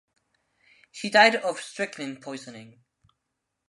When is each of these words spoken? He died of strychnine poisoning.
He 0.89 1.11
died 1.11 1.35
of 1.35 1.61
strychnine 1.61 2.19
poisoning. 2.19 2.79